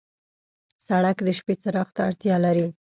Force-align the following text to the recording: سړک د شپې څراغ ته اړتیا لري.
سړک 0.87 1.17
د 1.23 1.29
شپې 1.37 1.53
څراغ 1.61 1.89
ته 1.95 2.01
اړتیا 2.09 2.35
لري. 2.45 2.67